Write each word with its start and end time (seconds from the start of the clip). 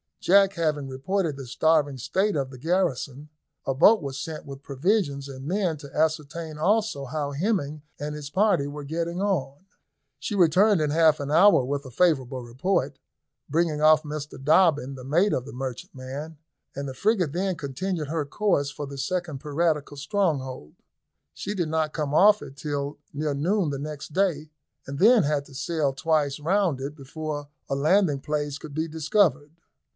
Jack 0.19 0.53
having 0.53 0.87
reported 0.87 1.35
the 1.35 1.47
starving 1.47 1.97
state 1.97 2.35
of 2.35 2.51
the 2.51 2.57
garrison, 2.59 3.29
a 3.65 3.73
boat 3.73 4.03
was 4.03 4.19
sent 4.19 4.45
with 4.45 4.61
provisions 4.63 5.27
and 5.27 5.45
men 5.47 5.77
to 5.77 5.95
ascertain 5.95 6.59
also 6.59 7.05
how 7.05 7.31
Hemming 7.31 7.81
and 7.99 8.13
his 8.13 8.29
party 8.29 8.67
were 8.67 8.83
getting 8.83 9.19
on. 9.21 9.57
She 10.19 10.35
returned 10.35 10.79
in 10.79 10.89
half 10.91 11.19
a 11.19 11.31
hour 11.31 11.63
with 11.63 11.85
a 11.85 11.91
favourable 11.91 12.43
report, 12.43 12.99
bringing 13.49 13.81
off 13.81 14.03
Mr 14.03 14.43
Dobbin, 14.43 14.93
the 14.93 15.03
mate 15.03 15.33
of 15.33 15.45
the 15.45 15.53
merchantman, 15.53 16.37
and 16.75 16.87
the 16.87 16.93
frigate 16.95 17.31
then 17.33 17.55
continued 17.55 18.07
her 18.07 18.25
course 18.25 18.69
for 18.69 18.85
the 18.85 18.99
second 18.99 19.39
piratical 19.39 19.97
stronghold. 19.97 20.73
She 21.33 21.55
did 21.55 21.69
not 21.69 21.93
come 21.93 22.13
off 22.13 22.43
it 22.43 22.55
till 22.57 22.97
near 23.11 23.33
noon 23.33 23.69
the 23.71 23.79
next 23.79 24.13
day, 24.13 24.49
and 24.85 24.99
then 24.99 25.23
had 25.23 25.45
to 25.45 25.55
sail 25.55 25.93
twice 25.93 26.39
round 26.39 26.79
it 26.79 26.95
before 26.95 27.49
a 27.69 27.75
landing 27.75 28.19
place 28.19 28.59
could 28.59 28.73
be 28.75 28.87
discovered. 28.87 29.51